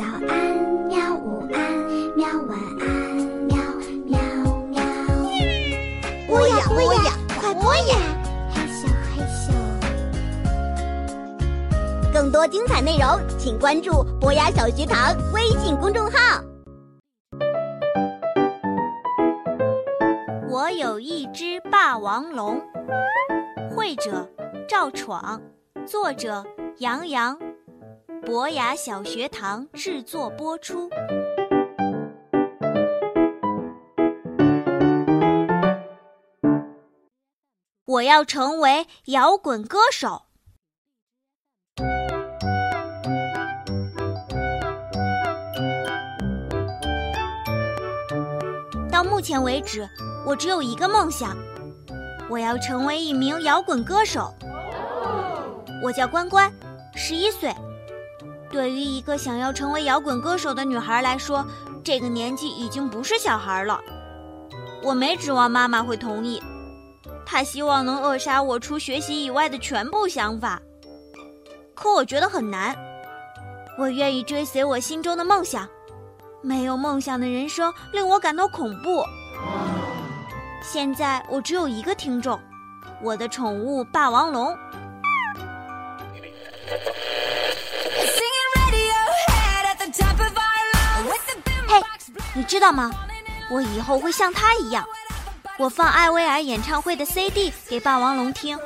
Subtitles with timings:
[0.00, 0.56] 早安，
[0.88, 1.14] 喵！
[1.14, 1.60] 午安，
[2.16, 2.26] 喵！
[2.48, 2.88] 晚安，
[3.44, 3.54] 喵
[4.06, 4.18] 喵
[4.70, 4.80] 喵。
[6.26, 7.98] 播呀播呀，快播呀！
[8.50, 9.52] 嘿咻嘿咻。
[12.14, 16.42] 更多精彩内容，请关注博雅小学堂微信公众号。
[20.48, 22.58] 我有一只霸王龙，
[23.76, 24.26] 绘者
[24.66, 25.42] 赵闯，
[25.84, 26.42] 作者
[26.78, 27.36] 杨洋。
[28.26, 30.90] 博雅小学堂制作播出。
[37.86, 40.22] 我要成为摇滚歌手。
[48.90, 49.88] 到目前为止，
[50.26, 51.36] 我只有一个梦想，
[52.28, 54.32] 我要成为一名摇滚歌手。
[55.82, 56.52] 我叫关关，
[56.94, 57.52] 十一岁。
[58.50, 61.46] 对于一个想要成为摇滚歌手的女孩来说，
[61.84, 63.80] 这个年纪已经不是小孩了。
[64.82, 66.42] 我没指望妈妈会同意，
[67.24, 70.60] 她希望能扼杀我除学习以外的全部想法。
[71.74, 72.76] 可我觉得很难。
[73.78, 75.66] 我愿意追随我心中的梦想，
[76.42, 79.04] 没有梦想的人生令我感到恐怖。
[80.62, 82.38] 现在我只有一个听众，
[83.02, 84.54] 我的宠物霸王龙。
[91.70, 91.80] 嘿
[92.34, 92.90] 你知道吗？
[93.48, 94.84] 我以后会像他一样，
[95.56, 98.58] 我放艾薇儿演唱会的 CD 给霸王龙听，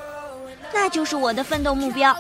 [0.73, 2.17] 那就是我的奋斗目标。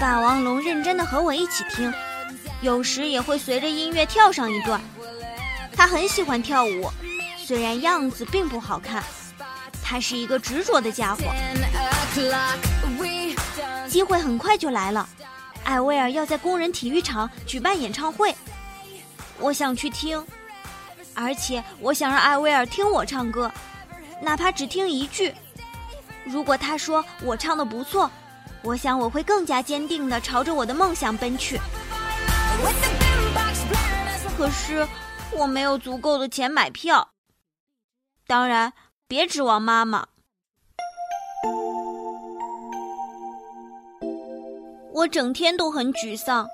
[0.00, 1.92] 霸王龙认真的和我一起听，
[2.60, 4.80] 有时也会随着音乐跳上一段。
[5.76, 6.88] 他很喜欢跳舞，
[7.36, 9.02] 虽然样子并不好看，
[9.82, 11.22] 他是一个执着的家伙。
[13.88, 15.08] 机会很快就来了。
[15.64, 18.34] 艾薇儿要在工人体育场举办演唱会，
[19.38, 20.24] 我想去听，
[21.14, 23.50] 而且我想让艾薇儿听我唱歌，
[24.20, 25.34] 哪怕只听一句。
[26.24, 28.10] 如果他说我唱的不错，
[28.62, 31.60] 我想我会更加坚定的朝着我的梦想奔去。
[34.36, 34.86] 可是
[35.32, 37.12] 我没有足够的钱买票，
[38.26, 38.72] 当然
[39.06, 40.06] 别指望妈妈。
[45.00, 46.46] 我整天都很沮丧，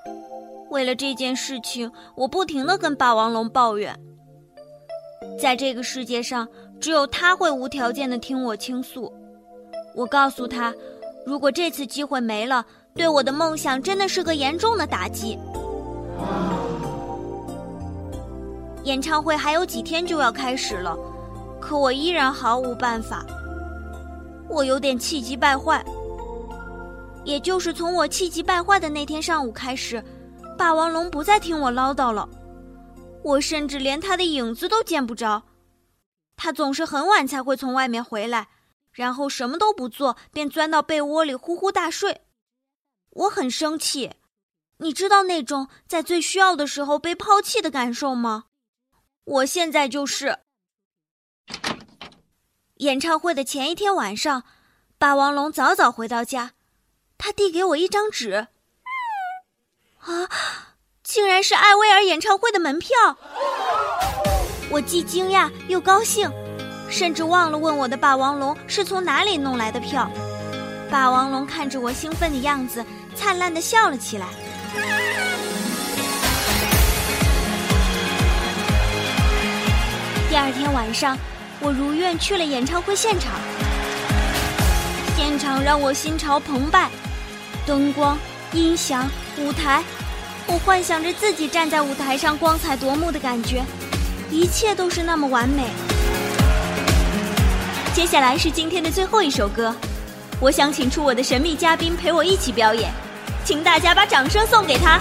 [0.70, 3.92] 为了这件事情，我不停的跟霸王龙抱怨。
[5.36, 6.46] 在这个世界上，
[6.80, 9.12] 只有他会无条件的听我倾诉。
[9.96, 10.72] 我告诉他，
[11.26, 12.64] 如果这次机会没了，
[12.94, 15.36] 对我的梦想真的是个严重的打击。
[18.84, 20.96] 演唱会还有几天就要开始了，
[21.58, 23.26] 可我依然毫无办法。
[24.48, 25.84] 我有点气急败坏。
[27.26, 30.02] 也就是从我气急败坏的那天上午开始，
[30.56, 32.26] 霸王龙不再听我唠叨了。
[33.24, 35.42] 我甚至连他的影子都见不着。
[36.36, 38.46] 他总是很晚才会从外面回来，
[38.92, 42.20] 然后什么都不做，便钻到被窝里呼呼大睡。
[43.10, 44.12] 我很生气，
[44.78, 48.44] 你知道那种在最需要的时候被抛弃的感受吗？
[49.24, 50.38] 我现在就是。
[52.76, 54.44] 演唱会的前一天晚上，
[54.96, 56.52] 霸王龙早早回到家。
[57.18, 58.46] 他递给我一张纸，
[60.00, 60.28] 啊，
[61.02, 62.90] 竟然是艾薇儿演唱会的门票！
[64.70, 66.30] 我既惊讶又高兴，
[66.88, 70.08] 甚至忘了问我的霸王龙是从哪里弄来的票。
[70.90, 72.84] 霸王龙看着我兴奋的样子，
[73.14, 74.26] 灿烂的笑了起来。
[80.28, 81.18] 第二天晚上，
[81.60, 83.32] 我如愿去了演唱会现场，
[85.16, 86.90] 现场让我心潮澎湃。
[87.66, 88.16] 灯光、
[88.52, 89.82] 音响、舞台，
[90.46, 93.64] 我幻想着自己站在舞台上光彩夺目的感觉，
[94.30, 95.64] 一切都是那么完美。
[97.92, 99.74] 接下来是今天的最后一首歌，
[100.38, 102.92] 我想请出我的神秘嘉宾陪我一起表演，
[103.44, 105.00] 请大家把掌声送给他。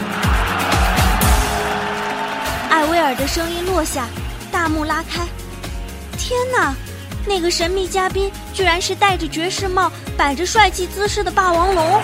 [2.71, 4.07] 艾薇儿的声音落下，
[4.51, 5.23] 大幕拉开，
[6.17, 6.73] 天哪，
[7.27, 12.01] 那个神秘嘉宾居然是戴着爵士帽、摆着帅气姿势的霸王龙。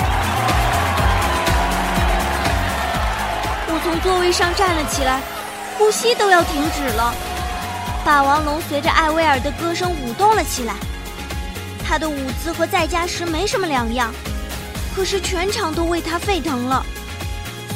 [3.74, 5.22] 我从座位上站了起来，
[5.78, 7.14] 呼吸都要停止了。
[8.04, 10.76] 霸王龙随着艾薇儿的歌声舞动了起来，
[11.88, 14.14] 他的舞姿和在家时没什么两样，
[14.94, 16.86] 可是全场都为他沸腾了，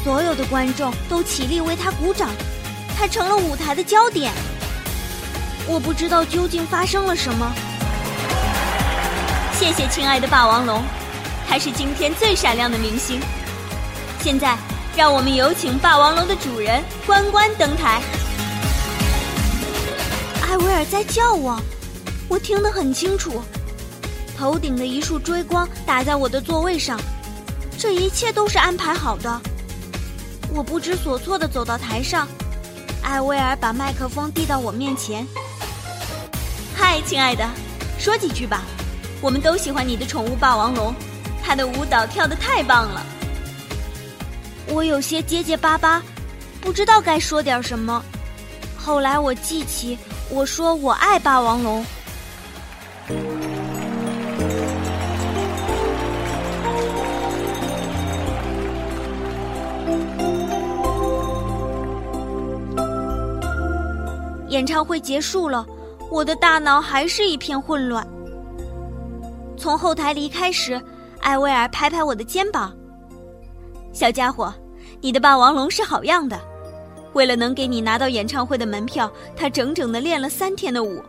[0.03, 2.29] 所有的观众都起立为他鼓掌，
[2.97, 4.33] 他成了舞台的焦点。
[5.67, 7.51] 我不知道究竟发生了什么。
[9.57, 10.83] 谢谢亲爱的霸王龙，
[11.47, 13.21] 他是今天最闪亮的明星。
[14.19, 14.57] 现在，
[14.95, 18.01] 让我们有请霸王龙的主人关关登台。
[20.41, 21.59] 艾薇儿在叫我，
[22.29, 23.43] 我听得很清楚。
[24.37, 26.97] 头顶的一束追光打在我的座位上，
[27.77, 29.41] 这一切都是安排好的。
[30.53, 32.25] 我不知所措地走到台上，
[33.01, 35.27] 艾薇儿把麦克风递到我面前。
[36.73, 37.45] 嗨，亲爱的，
[37.99, 38.63] 说几句吧。
[39.21, 40.95] 我们都喜欢你的宠物霸王龙，
[41.43, 43.05] 它的舞蹈跳得太棒了。
[44.67, 46.01] 我有些结结巴巴，
[46.61, 48.03] 不知道该说点什么。
[48.75, 49.97] 后来我记起，
[50.29, 51.85] 我说我爱霸王龙。
[64.49, 65.65] 演唱会结束了，
[66.09, 68.07] 我的大脑还是一片混乱。
[69.57, 70.81] 从后台离开时，
[71.19, 72.73] 艾薇儿拍拍我的肩膀
[73.95, 74.53] ：“小家伙，
[74.99, 76.37] 你的霸王龙是好样的。
[77.13, 81.01] 为了能给你拿到演唱会的门票，他整整的练了三天的舞。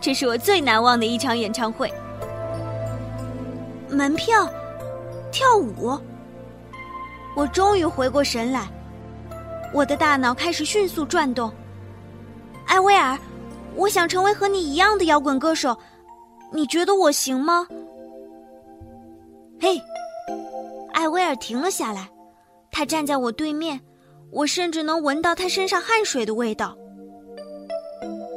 [0.00, 1.88] 这是我最难忘的一场演唱会。
[3.88, 4.44] 门票，
[5.30, 5.96] 跳舞。
[7.36, 8.66] 我终于回过神来，
[9.72, 11.48] 我的大脑开始迅速转动。”
[12.66, 13.16] 艾薇儿，
[13.76, 15.78] 我想成为和你一样的摇滚歌手，
[16.52, 17.68] 你觉得我行吗？
[19.60, 19.80] 嘿，
[20.92, 22.08] 艾薇儿停了下来，
[22.70, 23.80] 他站在我对面，
[24.30, 26.76] 我甚至能闻到他身上汗水的味道。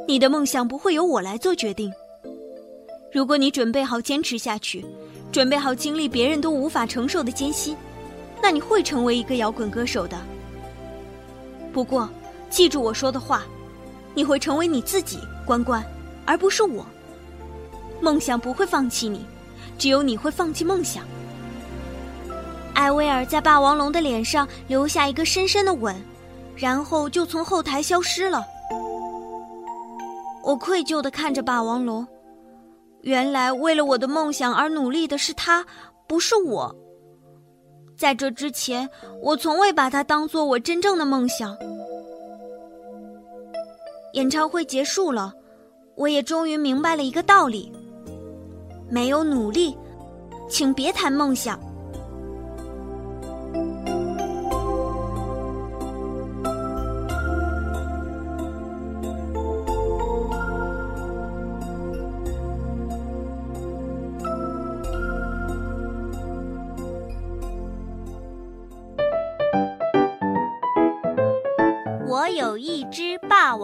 [0.06, 1.92] 你的梦想不会由我来做决定。
[3.12, 4.84] 如果你准备好坚持下去，
[5.30, 7.76] 准备好经历别人都无法承受的艰辛，
[8.42, 10.18] 那你会成为一个摇滚歌手的。
[11.72, 12.08] 不过，
[12.50, 13.44] 记住我说的话。
[14.16, 15.84] 你会成为你自己，关关，
[16.24, 16.86] 而不是我。
[18.00, 19.26] 梦想不会放弃你，
[19.76, 21.04] 只有你会放弃梦想。
[22.74, 25.94] 艾薇儿在霸王龙的脸上留下一个深深的吻，
[26.56, 28.44] 然后就从后台消失了。
[30.42, 32.06] 我愧疚的看着霸王龙，
[33.02, 35.64] 原来为了我的梦想而努力的是他，
[36.06, 36.74] 不是我。
[37.96, 38.88] 在这之前，
[39.22, 41.56] 我从未把它当做我真正的梦想。
[44.14, 45.32] 演唱会结束了，
[45.94, 47.72] 我也终于明白了一个道理：
[48.90, 49.76] 没有努力，
[50.48, 51.58] 请别谈梦想。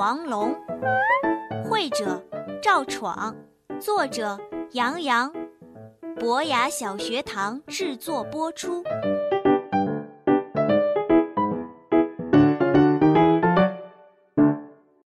[0.01, 0.57] 王龙，
[1.63, 2.25] 绘者
[2.63, 3.37] 赵闯，
[3.79, 5.31] 作者杨洋，
[6.19, 8.83] 博雅小学堂制作播出。